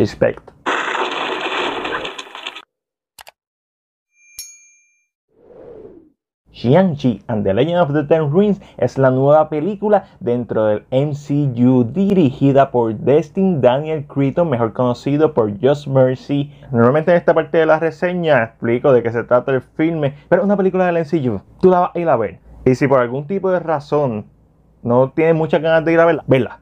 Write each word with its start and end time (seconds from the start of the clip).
Respect. 0.00 0.50
Shang-Chi 6.52 7.22
and 7.28 7.44
the 7.44 7.52
Legend 7.52 7.80
of 7.80 7.92
the 7.92 8.04
Ten 8.04 8.32
Rings 8.32 8.62
es 8.78 8.96
la 8.96 9.10
nueva 9.10 9.50
película 9.50 10.04
dentro 10.20 10.64
del 10.64 10.86
MCU 10.90 11.84
dirigida 11.84 12.70
por 12.70 12.94
Destin 12.94 13.60
Daniel 13.60 14.06
Cretton, 14.06 14.48
mejor 14.48 14.72
conocido 14.72 15.34
por 15.34 15.52
Just 15.60 15.86
Mercy. 15.86 16.50
Normalmente 16.72 17.10
en 17.10 17.18
esta 17.18 17.34
parte 17.34 17.58
de 17.58 17.66
la 17.66 17.78
reseña 17.78 18.42
explico 18.42 18.94
de 18.94 19.02
qué 19.02 19.12
se 19.12 19.24
trata 19.24 19.52
el 19.52 19.60
filme, 19.60 20.14
pero 20.30 20.40
es 20.40 20.46
una 20.46 20.56
película 20.56 20.86
del 20.86 21.04
MCU. 21.04 21.42
Tú 21.60 21.68
la 21.68 21.80
vas 21.80 21.90
a 21.94 21.98
ir 21.98 22.08
a 22.08 22.16
ver. 22.16 22.38
Y 22.64 22.74
si 22.74 22.88
por 22.88 23.00
algún 23.00 23.26
tipo 23.26 23.50
de 23.50 23.60
razón 23.60 24.24
no 24.82 25.10
tienes 25.10 25.34
muchas 25.34 25.60
ganas 25.60 25.84
de 25.84 25.92
ir 25.92 26.00
a 26.00 26.06
verla, 26.06 26.24
vela. 26.26 26.60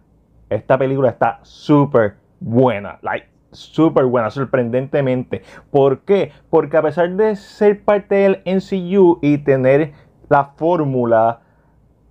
Esta 0.50 0.76
película 0.76 1.10
está 1.10 1.38
súper 1.42 2.16
buena. 2.40 2.98
Like, 3.02 3.28
súper 3.52 4.04
buena, 4.04 4.30
sorprendentemente. 4.30 5.42
¿Por 5.70 6.00
qué? 6.00 6.32
Porque 6.50 6.76
a 6.76 6.82
pesar 6.82 7.10
de 7.10 7.36
ser 7.36 7.82
parte 7.82 8.14
del 8.14 8.42
NCU 8.44 9.18
y 9.22 9.38
tener 9.38 9.92
la 10.28 10.52
fórmula, 10.56 11.40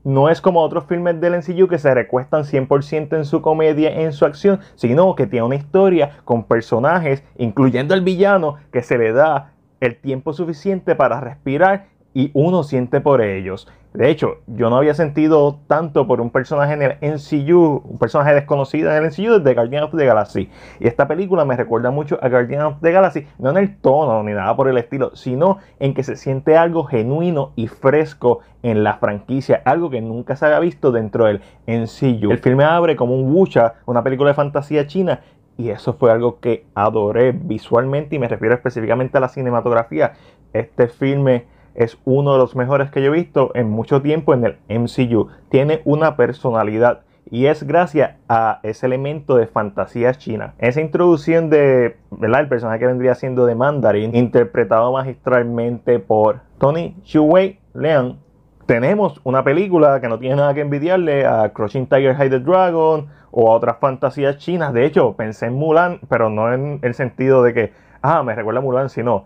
no 0.03 0.30
es 0.30 0.40
como 0.40 0.62
otros 0.62 0.86
filmes 0.86 1.20
del 1.20 1.38
NCU 1.38 1.67
que 1.67 1.77
se 1.77 1.94
recuestan 1.94 2.44
100% 2.44 3.17
en 3.17 3.26
su 3.26 3.41
comedia, 3.41 4.02
en 4.02 4.13
su 4.13 4.26
acción, 4.26 4.59
sino 4.76 5.16
que 5.16 5.27
tiene 5.27 5.45
una 5.45 5.55
historia 5.55 6.20
con 6.23 6.45
personajes, 6.45 7.23
incluyendo 7.38 7.94
el 7.94 8.02
villano, 8.02 8.55
que 8.72 8.81
se 8.84 8.98
le 8.98 9.12
da 9.12 9.52
el 9.80 9.98
tiempo 9.98 10.34
suficiente 10.34 10.95
para 10.95 11.20
respirar 11.20 11.88
y 12.17 12.31
uno 12.34 12.63
siente 12.63 12.99
por 12.99 13.21
ellos. 13.21 13.67
De 13.94 14.09
hecho, 14.09 14.38
yo 14.48 14.71
no 14.71 14.77
había 14.77 14.95
sentido 14.95 15.59
tanto 15.67 16.08
por 16.08 16.20
un 16.20 16.31
personaje 16.31 16.73
en 16.73 16.81
el 16.81 16.98
NCU, 16.99 17.84
un 17.85 17.99
personaje 17.99 18.34
desconocido 18.34 18.89
en 18.89 18.98
el 18.98 19.12
NCU 19.12 19.38
desde 19.38 19.53
Guardian 19.53 19.84
of 19.84 19.95
the 19.95 20.03
Galaxy. 20.03 20.49
Y 20.80 20.88
esta 20.88 21.08
película 21.08 21.45
me 21.45 21.55
recuerda 21.55 21.91
mucho 21.91 22.17
a 22.20 22.27
Guardian 22.27 22.63
of 22.63 22.81
the 22.81 22.91
Galaxy, 22.91 23.27
no 23.38 23.52
en 23.52 23.58
el 23.58 23.77
tono 23.77 24.23
ni 24.23 24.33
nada 24.33 24.55
por 24.55 24.67
el 24.67 24.80
estilo, 24.80 25.16
sino 25.16 25.59
en 25.80 25.94
que 25.94 26.02
se 26.02 26.16
siente 26.16 26.58
algo 26.58 26.86
genuino 26.86 27.52
y 27.55 27.67
fresco 27.67 28.39
en 28.64 28.83
la 28.83 28.95
franquicia, 28.95 29.61
algo 29.64 29.92
que 29.92 30.02
nunca 30.02 30.36
se 30.36 30.47
había 30.47 30.59
visto 30.59 30.92
dentro 30.92 31.25
del 31.25 31.42
NCU. 31.67 32.31
El 32.31 32.39
filme 32.39 32.64
abre 32.64 32.95
como 32.95 33.14
un 33.14 33.31
wucha, 33.31 33.75
una 33.86 34.03
película 34.03 34.31
de 34.31 34.33
fantasía 34.33 34.88
china, 34.88 35.22
y 35.55 35.70
eso 35.70 35.94
fue 35.94 36.11
algo 36.11 36.39
que 36.39 36.66
adoré 36.73 37.31
visualmente 37.31 38.16
y 38.16 38.20
me 38.20 38.27
refiero 38.27 38.55
específicamente 38.55 39.20
a 39.20 39.22
la 39.22 39.30
cinematografía. 39.30 40.14
Este 40.52 40.88
filme 40.88 41.45
es 41.78 41.97
uno 42.06 42.33
de 42.33 42.39
los 42.39 42.56
mejores 42.56 42.92
que 42.92 43.02
yo 43.02 43.14
he 43.14 43.16
visto 43.16 43.52
en 43.53 43.70
mucho 43.70 44.02
tiempo 44.02 44.33
en 44.33 44.44
el 44.44 44.58
MCU. 44.67 45.30
Tiene 45.50 45.81
una 45.86 46.17
personalidad 46.17 47.02
y 47.30 47.45
es 47.45 47.64
gracias 47.64 48.16
a 48.28 48.59
ese 48.64 48.88
elemento 48.88 49.36
de 49.36 49.47
fantasía 49.47 50.14
china. 50.16 50.55
Esa 50.58 50.81
introducción 50.81 51.50
de, 51.50 51.98
¿verdad? 52.09 52.42
El 52.42 52.48
personaje 52.48 52.80
que 52.80 52.88
vendría 52.88 53.16
siendo 53.16 53.45
de 53.45 53.53
Mandarin, 53.53 54.16
interpretado 54.16 54.92
magistralmente 54.92 56.00
por 56.00 56.42
Tony 56.58 56.95
Shuwei 57.03 57.59
Leon. 57.73 58.20
Tenemos 58.66 59.22
una 59.23 59.44
película 59.44 60.02
que 60.02 60.09
no 60.09 60.20
tiene 60.20 60.38
nada 60.38 60.53
que 60.53 60.61
envidiarle 60.61 61.25
a 61.25 61.50
Crouching 61.53 61.88
Tiger, 61.88 62.16
Hide 62.16 62.31
the 62.31 62.39
Dragon 62.39 63.08
o 63.31 63.52
a 63.52 63.55
otras 63.55 63.78
fantasías 63.78 64.38
chinas. 64.38 64.73
De 64.73 64.86
hecho, 64.86 65.16
pensé 65.16 65.45
en 65.45 65.53
Mulan, 65.53 66.00
pero 66.09 66.30
no 66.30 66.52
en 66.52 66.80
el 66.81 66.94
sentido 66.95 67.44
de 67.44 67.53
que, 67.53 67.73
ah, 68.02 68.23
me 68.23 68.36
recuerda 68.36 68.59
a 68.59 68.64
Mulan, 68.64 68.89
sino 68.89 69.25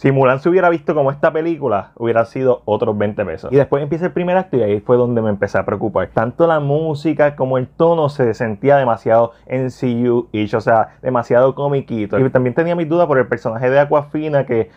si 0.00 0.12
Mulan 0.12 0.40
se 0.40 0.48
hubiera 0.48 0.70
visto 0.70 0.94
como 0.94 1.10
esta 1.10 1.30
película, 1.30 1.92
hubiera 1.94 2.24
sido 2.24 2.62
otros 2.64 2.96
20 2.96 3.22
pesos. 3.26 3.52
Y 3.52 3.56
después 3.56 3.82
empieza 3.82 4.06
el 4.06 4.12
primer 4.12 4.34
acto 4.34 4.56
y 4.56 4.62
ahí 4.62 4.80
fue 4.80 4.96
donde 4.96 5.20
me 5.20 5.28
empecé 5.28 5.58
a 5.58 5.66
preocupar. 5.66 6.08
Tanto 6.14 6.46
la 6.46 6.58
música 6.58 7.36
como 7.36 7.58
el 7.58 7.68
tono 7.68 8.08
se 8.08 8.32
sentía 8.32 8.78
demasiado 8.78 9.32
en 9.44 9.66
CU-ish, 9.66 10.54
o 10.54 10.60
sea, 10.62 10.96
demasiado 11.02 11.54
comiquito. 11.54 12.18
Y 12.18 12.30
también 12.30 12.54
tenía 12.54 12.74
mis 12.74 12.88
dudas 12.88 13.06
por 13.08 13.18
el 13.18 13.28
personaje 13.28 13.68
de 13.68 13.78
Aquafina 13.78 14.46
que, 14.46 14.70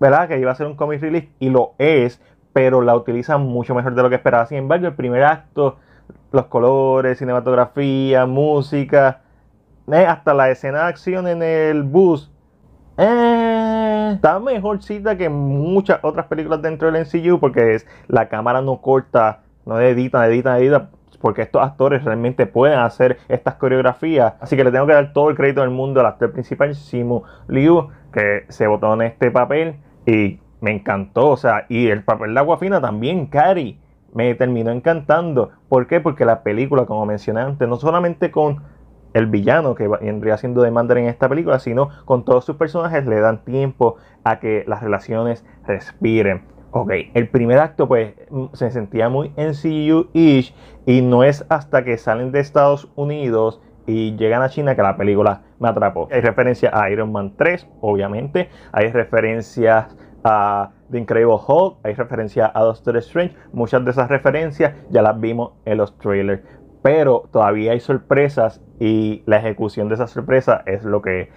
¿verdad? 0.00 0.26
Que 0.26 0.38
iba 0.38 0.52
a 0.52 0.54
ser 0.54 0.68
un 0.68 0.74
comic 0.74 1.02
relief 1.02 1.28
y 1.38 1.50
lo 1.50 1.74
es, 1.76 2.22
pero 2.54 2.80
la 2.80 2.96
utiliza 2.96 3.36
mucho 3.36 3.74
mejor 3.74 3.94
de 3.94 4.02
lo 4.02 4.08
que 4.08 4.14
esperaba. 4.14 4.46
Sin 4.46 4.56
embargo, 4.56 4.86
el 4.86 4.94
primer 4.94 5.22
acto, 5.22 5.76
los 6.32 6.46
colores, 6.46 7.18
cinematografía, 7.18 8.24
música, 8.24 9.20
eh, 9.92 10.06
hasta 10.06 10.32
la 10.32 10.48
escena 10.48 10.84
de 10.84 10.84
acción 10.86 11.28
en 11.28 11.42
el 11.42 11.82
bus. 11.82 12.32
Eh, 12.96 13.35
está 14.16 14.38
mejorcita 14.40 15.16
que 15.16 15.28
muchas 15.28 16.00
otras 16.02 16.26
películas 16.26 16.62
dentro 16.62 16.90
del 16.90 17.04
MCU 17.04 17.38
porque 17.38 17.74
es, 17.74 17.86
la 18.08 18.28
cámara 18.28 18.60
no 18.60 18.80
corta, 18.80 19.42
no 19.64 19.80
edita, 19.80 20.26
edita, 20.26 20.58
edita, 20.58 20.90
porque 21.20 21.42
estos 21.42 21.62
actores 21.62 22.04
realmente 22.04 22.46
pueden 22.46 22.78
hacer 22.78 23.18
estas 23.28 23.54
coreografías. 23.54 24.34
Así 24.40 24.56
que 24.56 24.64
le 24.64 24.72
tengo 24.72 24.86
que 24.86 24.92
dar 24.92 25.12
todo 25.12 25.30
el 25.30 25.36
crédito 25.36 25.60
del 25.60 25.70
mundo 25.70 26.00
al 26.00 26.06
actor 26.06 26.32
principal, 26.32 26.74
Simu 26.74 27.22
Liu, 27.48 27.88
que 28.12 28.44
se 28.48 28.66
votó 28.66 28.94
en 28.94 29.02
este 29.02 29.30
papel 29.30 29.76
y 30.06 30.40
me 30.60 30.72
encantó. 30.72 31.30
O 31.30 31.36
sea, 31.36 31.66
y 31.68 31.88
el 31.88 32.02
papel 32.02 32.34
de 32.34 32.40
Aguafina 32.40 32.80
también, 32.80 33.26
Cari, 33.26 33.78
me 34.14 34.34
terminó 34.34 34.70
encantando. 34.70 35.50
¿Por 35.68 35.86
qué? 35.86 36.00
Porque 36.00 36.24
la 36.24 36.42
película, 36.42 36.86
como 36.86 37.04
mencioné 37.06 37.40
antes, 37.40 37.68
no 37.68 37.76
solamente 37.76 38.30
con 38.30 38.62
el 39.16 39.26
villano 39.26 39.74
que 39.74 39.88
vendría 39.88 40.36
siendo 40.36 40.60
de 40.60 40.70
Mandarin 40.70 41.04
en 41.04 41.10
esta 41.10 41.26
película, 41.26 41.58
sino 41.58 41.88
con 42.04 42.26
todos 42.26 42.44
sus 42.44 42.56
personajes 42.56 43.06
le 43.06 43.18
dan 43.18 43.42
tiempo 43.44 43.96
a 44.24 44.38
que 44.40 44.64
las 44.66 44.82
relaciones 44.82 45.42
respiren. 45.66 46.44
Ok, 46.70 46.92
el 47.14 47.28
primer 47.30 47.58
acto 47.58 47.88
pues 47.88 48.14
mm, 48.28 48.46
se 48.52 48.70
sentía 48.70 49.08
muy 49.08 49.30
NCU-ish 49.30 50.54
y 50.84 51.00
no 51.00 51.24
es 51.24 51.46
hasta 51.48 51.82
que 51.82 51.96
salen 51.96 52.30
de 52.30 52.40
Estados 52.40 52.92
Unidos 52.94 53.62
y 53.86 54.16
llegan 54.16 54.42
a 54.42 54.50
China 54.50 54.76
que 54.76 54.82
la 54.82 54.98
película 54.98 55.44
me 55.58 55.68
atrapó. 55.68 56.08
Hay 56.10 56.20
referencia 56.20 56.70
a 56.74 56.90
Iron 56.90 57.10
Man 57.10 57.32
3, 57.38 57.66
obviamente. 57.80 58.50
Hay 58.72 58.90
referencias 58.92 59.96
a 60.24 60.72
The 60.90 60.98
Incredible 60.98 61.38
Hulk, 61.46 61.78
hay 61.84 61.94
referencia 61.94 62.52
a 62.52 62.62
Doctor 62.64 62.98
Strange. 62.98 63.34
Muchas 63.54 63.82
de 63.82 63.92
esas 63.92 64.10
referencias 64.10 64.74
ya 64.90 65.00
las 65.00 65.18
vimos 65.18 65.52
en 65.64 65.78
los 65.78 65.96
trailers 65.96 66.42
pero 66.86 67.28
todavía 67.32 67.72
hay 67.72 67.80
sorpresas 67.80 68.62
y 68.78 69.22
la 69.26 69.38
ejecución 69.38 69.88
de 69.88 69.94
esas 69.94 70.10
sorpresas 70.10 70.62
es 70.66 70.84
lo 70.84 71.02
que 71.02 71.30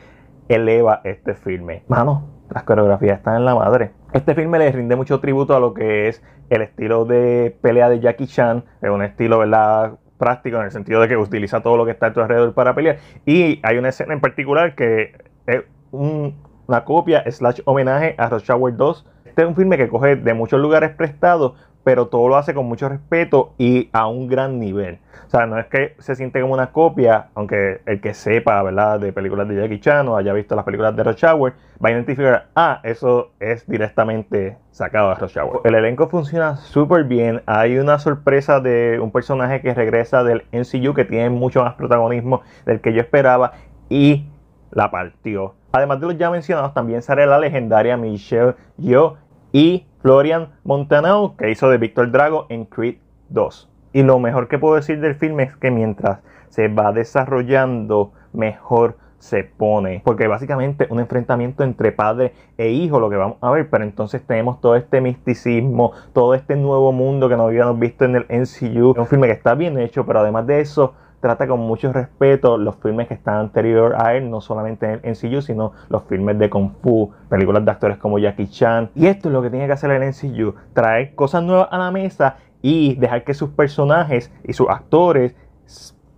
eleva 0.47 1.01
este 1.03 1.35
filme. 1.35 1.83
Mano, 1.88 2.27
las 2.50 2.63
coreografías 2.63 3.17
están 3.17 3.38
en 3.38 3.45
la 3.45 3.55
madre. 3.55 3.91
Este 4.13 4.35
filme 4.35 4.59
le 4.59 4.72
rinde 4.72 4.95
mucho 4.95 5.19
tributo 5.19 5.55
a 5.55 5.59
lo 5.59 5.73
que 5.73 6.07
es 6.07 6.23
el 6.50 6.61
estilo 6.61 7.05
de 7.05 7.55
pelea 7.61 7.89
de 7.89 8.00
Jackie 8.00 8.27
Chan, 8.27 8.63
es 8.81 8.89
un 8.89 9.03
estilo, 9.03 9.39
¿verdad? 9.39 10.00
práctico 10.19 10.57
en 10.57 10.66
el 10.66 10.72
sentido 10.72 11.01
de 11.01 11.07
que 11.07 11.17
utiliza 11.17 11.61
todo 11.61 11.77
lo 11.77 11.85
que 11.85 11.91
está 11.91 12.07
a 12.07 12.13
tu 12.13 12.19
alrededor 12.19 12.53
para 12.53 12.75
pelear. 12.75 12.97
Y 13.25 13.59
hay 13.63 13.77
una 13.77 13.89
escena 13.89 14.13
en 14.13 14.19
particular 14.19 14.75
que 14.75 15.13
es 15.47 15.63
una 15.91 16.83
copia 16.85 17.23
slash 17.31 17.61
homenaje 17.66 18.13
a 18.19 18.29
Rush 18.29 18.51
Hour 18.51 18.77
2. 18.77 19.07
Este 19.25 19.41
es 19.41 19.47
un 19.47 19.56
filme 19.56 19.77
que 19.77 19.88
coge 19.88 20.17
de 20.17 20.33
muchos 20.35 20.59
lugares 20.59 20.91
prestados, 20.91 21.53
pero 21.84 22.07
todo 22.07 22.28
lo 22.28 22.38
hace 22.38 22.53
con 22.53 22.66
mucho 22.66 22.90
respeto 22.90 23.53
y 23.57 23.90
a 23.94 24.07
un 24.07 24.28
gran 24.28 24.59
nivel. 24.59 25.00
O 25.28 25.29
sea, 25.29 25.45
no 25.45 25.59
es 25.59 25.67
que 25.67 25.95
se 26.00 26.16
siente 26.16 26.41
como 26.41 26.53
una 26.53 26.72
copia, 26.72 27.28
aunque 27.35 27.81
el 27.85 28.01
que 28.01 28.13
sepa, 28.13 28.62
¿verdad?, 28.63 29.00
de 29.00 29.13
películas 29.13 29.47
de 29.47 29.56
Jackie 29.56 29.79
Chan 29.79 30.07
o 30.07 30.18
haya 30.18 30.34
visto 30.34 30.56
las 30.56 30.66
películas 30.66 30.95
de 30.95 31.03
Rush 31.03 31.25
Hour, 31.25 31.53
va 31.84 31.89
a 31.89 31.91
identificar, 31.91 32.47
ah, 32.56 32.79
eso 32.84 33.31
es 33.39 33.68
directamente 33.68 34.57
sacado 34.72 35.09
de 35.09 35.16
Rush 35.16 35.38
Hour. 35.38 35.62
El 35.66 35.75
elenco 35.75 36.07
funciona 36.09 36.57
súper 36.57 37.03
bien. 37.03 37.44
Hay 37.45 37.78
una 37.78 38.00
sorpresa 38.00 38.59
de 38.59 39.00
un 39.01 39.12
personaje 39.12 39.62
que 39.62 39.73
regresa 39.73 40.23
del 40.23 40.45
NCU 40.51 40.94
que 40.94 41.06
tiene 41.06 41.29
mucho 41.29 41.63
más 41.63 41.75
protagonismo 41.75 42.41
del 42.66 42.81
que 42.81 42.94
yo 42.94 43.01
esperaba 43.01 43.53
y 43.88 44.25
la 44.72 44.91
partió. 44.91 45.56
Además 45.72 46.00
de 46.00 46.07
los 46.07 46.18
ya 46.18 46.31
mencionados, 46.31 46.73
también 46.73 47.01
sale 47.01 47.25
la 47.28 47.38
legendaria 47.38 47.97
Michelle 47.97 48.56
Yeoh 48.78 49.18
y 49.52 49.86
Florian 50.02 50.50
Montanao, 50.64 51.36
que 51.36 51.52
hizo 51.52 51.70
de 51.70 51.78
Víctor 51.78 52.12
Drago 52.12 52.46
en 52.50 52.66
Creed 52.66 52.98
2. 53.30 53.70
Y 53.94 54.04
lo 54.04 54.20
mejor 54.20 54.48
que 54.48 54.60
puedo 54.60 54.76
decir 54.76 55.00
del 55.00 55.16
filme 55.16 55.44
es 55.44 55.56
que 55.56 55.72
mientras 55.72 56.20
se 56.50 56.68
va 56.68 56.92
desarrollando, 56.92 58.14
mejor 58.34 58.98
se 59.18 59.44
pone. 59.44 60.01
Porque 60.06 60.28
básicamente 60.28 60.88
un 60.90 61.00
enfrentamiento 61.00 61.63
entre 61.63 61.92
padre 61.92 62.34
e 62.57 62.69
hijo, 62.69 63.00
lo 63.00 63.10
que 63.10 63.18
vamos 63.18 63.38
a 63.42 63.51
ver. 63.51 63.69
Pero 63.69 63.84
entonces 63.84 64.22
tenemos 64.25 64.62
todo 64.62 64.75
este 64.75 65.01
misticismo, 65.01 65.92
todo 66.13 66.34
este 66.34 66.56
nuevo 66.56 66.92
mundo 66.92 67.30
que 67.30 67.36
no 67.36 67.44
habíamos 67.44 67.78
visto 67.80 68.06
en 68.06 68.16
el 68.16 68.25
NCU. 68.30 68.92
Es 68.92 68.98
un 68.98 69.07
filme 69.07 69.28
que 69.28 69.34
está 69.34 69.56
bien 69.56 69.78
hecho, 69.80 70.06
pero 70.06 70.19
además 70.19 70.48
de 70.48 70.62
eso, 70.62 70.94
trata 71.21 71.48
con 71.48 71.60
mucho 71.60 71.92
respeto 71.92 72.57
los 72.57 72.75
filmes 72.77 73.07
que 73.07 73.13
están 73.13 73.36
anterior 73.36 73.95
a 73.98 74.16
él, 74.16 74.30
no 74.30 74.42
solamente 74.42 75.00
en 75.04 75.12
MCU, 75.12 75.42
sino 75.42 75.74
los 75.89 76.04
filmes 76.04 76.38
de 76.39 76.50
Kung 76.50 76.71
Fu, 76.81 77.12
películas 77.30 77.66
de 77.66 77.71
actores 77.71 77.98
como 77.98 78.19
Jackie 78.19 78.50
Chan. 78.50 78.89
Y 78.95 79.07
esto 79.07 79.30
es 79.30 79.33
lo 79.33 79.42
que 79.42 79.50
tiene 79.50 79.68
que 79.68 79.74
hacer 79.74 79.92
el 79.92 80.04
MCU, 80.04 80.56
traer 80.74 81.16
cosas 81.16 81.44
nuevas 81.44 81.68
a 81.71 81.77
la 81.77 81.92
mesa 81.92 82.38
y 82.62 82.95
dejar 82.95 83.24
que 83.24 83.33
sus 83.33 83.50
personajes 83.50 84.31
y 84.44 84.54
sus 84.54 84.69
actores 84.69 85.36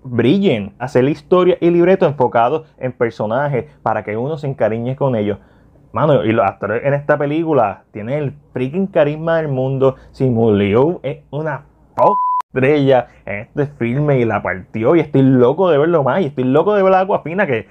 brillen, 0.04 0.74
hacer 0.80 1.04
historia 1.06 1.58
y 1.60 1.70
libreto 1.70 2.06
enfocados 2.06 2.68
en 2.78 2.92
personajes 2.92 3.66
para 3.84 4.04
que 4.04 4.18
uno 4.18 4.38
se 4.38 4.48
encariñe 4.48 4.96
con 4.96 5.16
ellos. 5.16 5.38
Mano, 5.94 6.24
y 6.24 6.32
los 6.32 6.46
actores 6.46 6.86
en 6.86 6.94
esta 6.94 7.18
película 7.18 7.84
tienen 7.92 8.18
el 8.18 8.34
freaking 8.54 8.88
carisma 8.88 9.38
del 9.38 9.50
mundo. 9.50 9.96
Simu 10.12 10.54
Liu 10.54 11.00
es 11.04 11.24
una 11.32 11.66
estrella 12.54 13.08
en 13.26 13.48
este 13.56 13.66
filme 13.66 14.20
y 14.20 14.26
la 14.26 14.42
partió 14.42 14.96
y 14.96 15.00
estoy 15.00 15.22
loco 15.22 15.70
de 15.70 15.78
verlo 15.78 16.04
más 16.04 16.22
y 16.22 16.26
estoy 16.26 16.44
loco 16.44 16.76
de 16.76 16.84
ver 16.84 16.92
la 16.92 17.20
Fina 17.24 17.48
que 17.48 17.68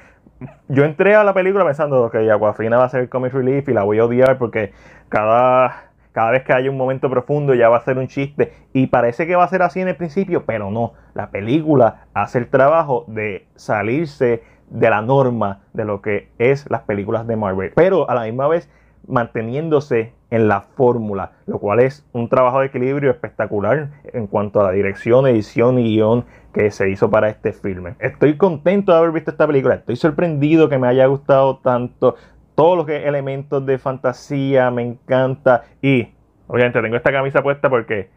yo 0.68 0.84
entré 0.84 1.14
a 1.14 1.22
la 1.22 1.34
película 1.34 1.64
pensando 1.66 2.10
que 2.10 2.30
Aquafina 2.30 2.78
va 2.78 2.84
a 2.84 2.88
ser 2.88 3.08
comic 3.10 3.32
relief 3.34 3.68
y 3.68 3.74
la 3.74 3.82
voy 3.82 3.98
a 3.98 4.06
odiar 4.06 4.38
porque 4.38 4.72
cada 5.10 5.90
cada 6.12 6.30
vez 6.32 6.42
que 6.42 6.52
haya 6.52 6.70
un 6.70 6.76
momento 6.76 7.08
profundo 7.08 7.54
ya 7.54 7.68
va 7.68 7.76
a 7.76 7.82
ser 7.82 7.96
un 7.98 8.08
chiste. 8.08 8.52
Y 8.72 8.88
parece 8.88 9.28
que 9.28 9.36
va 9.36 9.44
a 9.44 9.48
ser 9.48 9.62
así 9.62 9.80
en 9.80 9.86
el 9.86 9.94
principio, 9.96 10.44
pero 10.44 10.70
no. 10.70 10.94
La 11.14 11.30
película 11.30 12.06
hace 12.14 12.38
el 12.38 12.48
trabajo 12.48 13.04
de 13.06 13.46
salirse 13.54 14.42
de 14.70 14.90
la 14.90 15.02
norma 15.02 15.60
de 15.72 15.84
lo 15.84 16.02
que 16.02 16.28
es 16.38 16.68
las 16.68 16.82
películas 16.82 17.28
de 17.28 17.36
Marvel. 17.36 17.72
Pero 17.76 18.10
a 18.10 18.14
la 18.14 18.22
misma 18.22 18.48
vez 18.48 18.68
manteniéndose 19.06 20.12
en 20.30 20.48
la 20.48 20.60
fórmula, 20.60 21.32
lo 21.46 21.58
cual 21.58 21.80
es 21.80 22.06
un 22.12 22.28
trabajo 22.28 22.60
de 22.60 22.66
equilibrio 22.66 23.10
espectacular 23.10 23.90
en 24.12 24.26
cuanto 24.26 24.60
a 24.60 24.64
la 24.64 24.70
dirección, 24.70 25.26
edición 25.26 25.78
y 25.78 25.96
guion 25.96 26.24
que 26.52 26.70
se 26.70 26.88
hizo 26.88 27.10
para 27.10 27.28
este 27.28 27.52
filme. 27.52 27.94
Estoy 27.98 28.36
contento 28.36 28.92
de 28.92 28.98
haber 28.98 29.12
visto 29.12 29.30
esta 29.30 29.46
película, 29.46 29.74
estoy 29.74 29.96
sorprendido 29.96 30.68
que 30.68 30.78
me 30.78 30.88
haya 30.88 31.06
gustado 31.06 31.58
tanto 31.58 32.14
todos 32.54 32.76
los 32.76 32.88
elementos 32.88 33.64
de 33.64 33.78
fantasía, 33.78 34.70
me 34.70 34.82
encanta. 34.82 35.64
Y 35.80 36.08
obviamente 36.46 36.82
tengo 36.82 36.96
esta 36.96 37.10
camisa 37.10 37.42
puesta 37.42 37.70
porque 37.70 38.10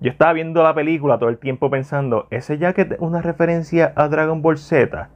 yo 0.00 0.10
estaba 0.10 0.32
viendo 0.32 0.62
la 0.62 0.74
película 0.74 1.18
todo 1.18 1.28
el 1.28 1.38
tiempo 1.38 1.70
pensando, 1.70 2.26
ese 2.30 2.58
jacket 2.58 2.92
es 2.92 2.98
una 3.00 3.22
referencia 3.22 3.92
a 3.96 4.08
Dragon 4.08 4.42
Ball 4.42 4.58
Z. 4.58 5.08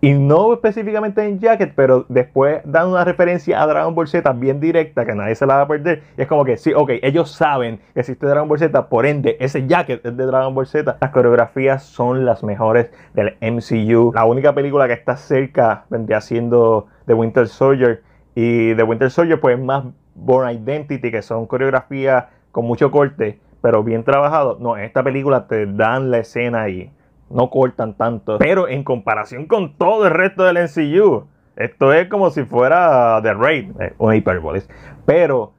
Y 0.00 0.12
no 0.12 0.52
específicamente 0.52 1.24
en 1.24 1.40
Jacket, 1.40 1.72
pero 1.74 2.06
después 2.08 2.60
dan 2.64 2.86
una 2.86 3.02
referencia 3.02 3.60
a 3.60 3.66
Dragon 3.66 3.96
Ball 3.96 4.06
Z 4.06 4.32
bien 4.34 4.60
directa 4.60 5.04
que 5.04 5.12
nadie 5.12 5.34
se 5.34 5.44
la 5.44 5.56
va 5.56 5.62
a 5.62 5.68
perder. 5.68 6.04
Y 6.16 6.22
es 6.22 6.28
como 6.28 6.44
que 6.44 6.56
sí, 6.56 6.72
ok, 6.72 6.90
ellos 7.02 7.32
saben 7.32 7.80
que 7.94 8.00
existe 8.00 8.24
Dragon 8.24 8.48
Ball 8.48 8.60
Z, 8.60 8.88
por 8.88 9.06
ende, 9.06 9.36
ese 9.40 9.66
Jacket 9.66 10.06
es 10.06 10.16
de 10.16 10.26
Dragon 10.26 10.54
Ball 10.54 10.68
Z. 10.68 10.98
Las 11.00 11.10
coreografías 11.10 11.82
son 11.82 12.24
las 12.24 12.44
mejores 12.44 12.92
del 13.14 13.36
MCU. 13.40 14.12
La 14.14 14.24
única 14.24 14.54
película 14.54 14.86
que 14.86 14.92
está 14.92 15.16
cerca 15.16 15.84
vendría 15.90 16.20
siendo 16.20 16.86
The 17.06 17.14
Winter 17.14 17.48
Soldier. 17.48 18.02
Y 18.36 18.76
The 18.76 18.84
Winter 18.84 19.10
Soldier, 19.10 19.40
pues 19.40 19.58
más 19.58 19.84
Born 20.14 20.48
Identity, 20.48 21.10
que 21.10 21.22
son 21.22 21.46
coreografías 21.46 22.26
con 22.52 22.66
mucho 22.66 22.92
corte, 22.92 23.40
pero 23.60 23.82
bien 23.82 24.04
trabajado. 24.04 24.58
No, 24.60 24.76
en 24.76 24.84
esta 24.84 25.02
película 25.02 25.48
te 25.48 25.66
dan 25.66 26.12
la 26.12 26.18
escena 26.18 26.62
ahí 26.62 26.92
no 27.30 27.50
cortan 27.50 27.94
tanto. 27.94 28.38
Pero 28.38 28.68
en 28.68 28.84
comparación 28.84 29.46
con 29.46 29.74
todo 29.74 30.06
el 30.06 30.12
resto 30.12 30.44
del 30.44 30.56
NCU, 30.56 31.26
esto 31.56 31.92
es 31.92 32.08
como 32.08 32.30
si 32.30 32.44
fuera 32.44 33.20
The 33.22 33.34
Raid, 33.34 33.80
eh, 33.80 33.94
una 33.98 34.16
hipérboles. 34.16 34.68
Pero 35.04 35.52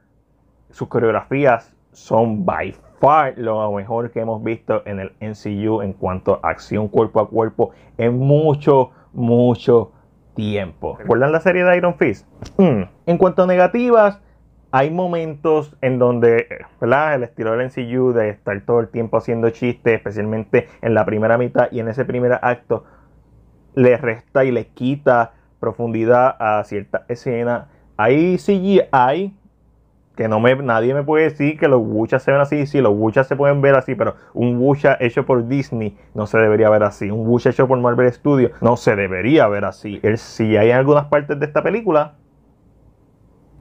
sus 0.70 0.88
coreografías 0.88 1.74
son 1.92 2.44
by 2.44 2.74
far 3.00 3.34
lo 3.38 3.72
mejor 3.72 4.10
que 4.10 4.20
hemos 4.20 4.42
visto 4.44 4.82
en 4.84 5.00
el 5.00 5.12
NCU 5.20 5.82
en 5.82 5.94
cuanto 5.94 6.38
a 6.42 6.50
acción 6.50 6.88
cuerpo 6.88 7.20
a 7.20 7.28
cuerpo 7.28 7.70
en 7.96 8.18
mucho, 8.18 8.90
mucho 9.12 9.90
tiempo. 10.34 10.96
¿Recuerdan 10.98 11.32
la 11.32 11.40
serie 11.40 11.64
de 11.64 11.76
Iron 11.76 11.94
Fist? 11.94 12.26
Hmm. 12.58 12.82
En 13.06 13.18
cuanto 13.18 13.42
a 13.42 13.46
negativas, 13.46 14.20
hay 14.72 14.90
momentos 14.90 15.76
en 15.80 15.98
donde, 15.98 16.46
¿verdad? 16.80 17.14
El 17.14 17.22
estilo 17.24 17.52
del 17.56 17.66
NCU 17.66 18.12
de 18.12 18.30
estar 18.30 18.60
todo 18.62 18.80
el 18.80 18.88
tiempo 18.88 19.16
haciendo 19.16 19.50
chistes, 19.50 19.94
especialmente 19.94 20.68
en 20.80 20.94
la 20.94 21.04
primera 21.04 21.38
mitad 21.38 21.68
y 21.72 21.80
en 21.80 21.88
ese 21.88 22.04
primer 22.04 22.38
acto, 22.42 22.84
le 23.74 23.96
resta 23.96 24.44
y 24.44 24.50
le 24.50 24.68
quita 24.68 25.32
profundidad 25.58 26.36
a 26.38 26.62
cierta 26.64 27.04
escena. 27.08 27.68
Hay 27.96 28.36
CGI 28.36 29.34
que 30.16 30.28
no 30.28 30.38
me, 30.38 30.54
nadie 30.56 30.92
me 30.92 31.02
puede 31.02 31.24
decir 31.24 31.58
que 31.58 31.66
los 31.66 31.80
wuchas 31.80 32.22
se 32.22 32.30
ven 32.30 32.40
así. 32.40 32.66
Sí, 32.66 32.80
los 32.80 32.92
wuchas 32.92 33.26
se 33.26 33.36
pueden 33.36 33.62
ver 33.62 33.74
así, 33.74 33.94
pero 33.94 34.16
un 34.34 34.58
wucha 34.58 34.96
hecho 35.00 35.24
por 35.24 35.48
Disney 35.48 35.96
no 36.14 36.26
se 36.26 36.38
debería 36.38 36.68
ver 36.70 36.82
así. 36.82 37.10
Un 37.10 37.26
wucha 37.26 37.50
hecho 37.50 37.66
por 37.66 37.78
Marvel 37.80 38.12
Studios 38.12 38.52
no 38.60 38.76
se 38.76 38.94
debería 38.96 39.48
ver 39.48 39.64
así. 39.64 39.98
El 40.02 40.18
CGI 40.18 40.56
en 40.56 40.76
algunas 40.76 41.06
partes 41.06 41.40
de 41.40 41.46
esta 41.46 41.62
película 41.62 42.16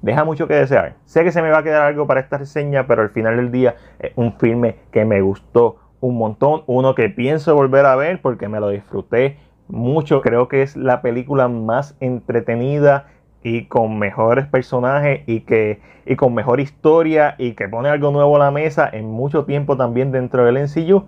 deja 0.01 0.23
mucho 0.23 0.47
que 0.47 0.55
desear. 0.55 0.95
Sé 1.05 1.23
que 1.23 1.31
se 1.31 1.41
me 1.41 1.49
va 1.49 1.59
a 1.59 1.63
quedar 1.63 1.83
algo 1.83 2.07
para 2.07 2.19
esta 2.19 2.37
reseña, 2.37 2.87
pero 2.87 3.01
al 3.01 3.09
final 3.09 3.37
del 3.37 3.51
día 3.51 3.75
es 3.99 4.11
un 4.15 4.33
filme 4.33 4.77
que 4.91 5.05
me 5.05 5.21
gustó 5.21 5.77
un 6.01 6.17
montón, 6.17 6.63
uno 6.67 6.95
que 6.95 7.09
pienso 7.09 7.55
volver 7.55 7.85
a 7.85 7.95
ver 7.95 8.21
porque 8.21 8.47
me 8.47 8.59
lo 8.59 8.69
disfruté 8.69 9.37
mucho. 9.67 10.21
Creo 10.21 10.47
que 10.47 10.61
es 10.61 10.77
la 10.77 11.01
película 11.01 11.47
más 11.47 11.97
entretenida 11.99 13.07
y 13.43 13.65
con 13.65 13.99
mejores 13.99 14.47
personajes 14.47 15.21
y 15.27 15.41
que 15.41 15.81
y 16.05 16.15
con 16.15 16.33
mejor 16.33 16.59
historia 16.59 17.35
y 17.37 17.53
que 17.53 17.69
pone 17.69 17.89
algo 17.89 18.11
nuevo 18.11 18.35
a 18.35 18.39
la 18.39 18.51
mesa 18.51 18.89
en 18.91 19.05
mucho 19.05 19.45
tiempo 19.45 19.77
también 19.77 20.11
dentro 20.11 20.43
del 20.43 20.57
NCU 20.57 21.05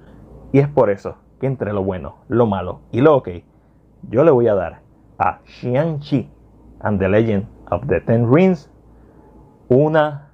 y 0.52 0.60
es 0.60 0.68
por 0.68 0.90
eso 0.90 1.18
que 1.40 1.48
entre 1.48 1.74
lo 1.74 1.84
bueno, 1.84 2.18
lo 2.28 2.46
malo 2.46 2.82
y 2.92 3.02
lo 3.02 3.16
ok, 3.16 3.30
yo 4.10 4.24
le 4.24 4.32
voy 4.32 4.48
a 4.48 4.56
dar 4.56 4.82
a 5.18 5.40
Shang-Chi 5.46 6.30
and 6.82 7.00
the 7.00 7.10
Legend 7.10 7.48
of 7.72 7.86
the 7.88 8.00
Ten 8.02 8.32
Rings 8.32 8.71
una 9.72 10.28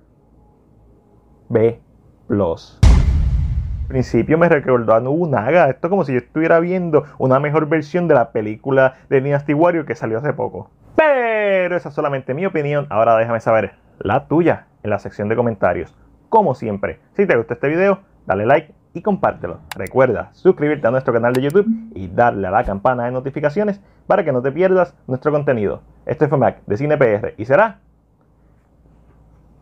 B+. 1.47 1.79
Al 2.27 3.87
principio 3.87 4.35
me 4.35 4.49
recordó 4.49 4.95
a 4.95 4.99
Nobunaga. 4.99 5.69
Esto 5.69 5.91
como 5.91 6.03
si 6.03 6.13
yo 6.13 6.17
estuviera 6.17 6.59
viendo 6.59 7.03
una 7.19 7.39
mejor 7.39 7.69
versión 7.69 8.07
de 8.07 8.15
la 8.15 8.31
película 8.31 8.95
de 9.09 9.21
Dynasty 9.21 9.53
Warrior 9.53 9.85
que 9.85 9.93
salió 9.93 10.17
hace 10.17 10.33
poco. 10.33 10.71
Pero 10.95 11.77
esa 11.77 11.89
es 11.89 11.95
solamente 11.95 12.33
mi 12.33 12.47
opinión. 12.47 12.87
Ahora 12.89 13.15
déjame 13.15 13.39
saber 13.39 13.75
la 13.99 14.27
tuya 14.27 14.65
en 14.81 14.89
la 14.89 14.97
sección 14.97 15.29
de 15.29 15.35
comentarios. 15.35 15.95
Como 16.29 16.55
siempre, 16.55 16.99
si 17.13 17.27
te 17.27 17.37
gustó 17.37 17.53
este 17.53 17.67
video, 17.67 17.99
dale 18.25 18.47
like 18.47 18.73
y 18.95 19.03
compártelo. 19.03 19.59
Recuerda 19.75 20.29
suscribirte 20.33 20.87
a 20.87 20.91
nuestro 20.91 21.13
canal 21.13 21.33
de 21.33 21.43
YouTube 21.43 21.67
y 21.93 22.07
darle 22.07 22.47
a 22.47 22.51
la 22.51 22.63
campana 22.63 23.05
de 23.05 23.11
notificaciones 23.11 23.81
para 24.07 24.23
que 24.23 24.31
no 24.31 24.41
te 24.41 24.51
pierdas 24.51 24.95
nuestro 25.05 25.31
contenido. 25.31 25.83
Este 26.07 26.27
fue 26.27 26.39
Mac 26.39 26.61
de 26.65 26.75
CinePR 26.75 27.35
y 27.37 27.45
será 27.45 27.81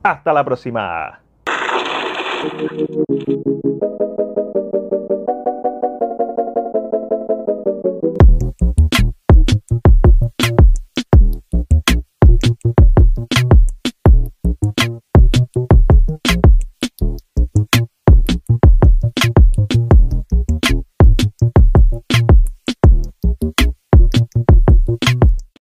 hasta 0.05 0.31
la 0.33 0.43
próxima. 0.43 1.19